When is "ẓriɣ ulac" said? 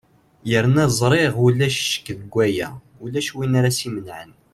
0.99-1.75